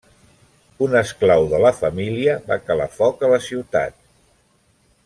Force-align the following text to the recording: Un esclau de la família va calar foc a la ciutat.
Un 0.85 0.95
esclau 1.01 1.45
de 1.51 1.59
la 1.65 1.73
família 1.81 2.35
va 2.49 2.59
calar 2.71 2.91
foc 2.99 3.23
a 3.27 3.31
la 3.35 3.41
ciutat. 3.51 4.01